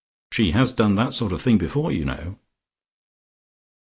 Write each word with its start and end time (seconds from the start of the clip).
She 0.31 0.49
has 0.53 0.71
done 0.71 0.95
that 0.95 1.13
sort 1.13 1.31
of 1.31 1.43
thing 1.43 1.59
before, 1.59 1.91
you 1.91 2.05
know." 2.05 2.39